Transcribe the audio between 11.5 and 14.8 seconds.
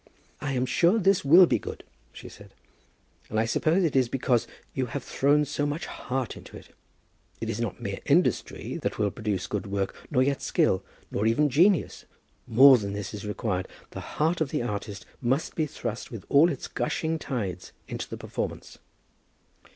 genius: more than this is required. The heart of the